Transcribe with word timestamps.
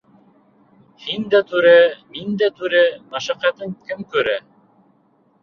Һин 1.03 1.27
дә 1.33 1.41
түрә, 1.51 1.73
мин 2.15 2.33
дә 2.43 2.49
түрә 2.63 2.81
-Мәшәҡәтен 2.95 3.79
кем 3.93 4.03
күрә? 4.17 4.37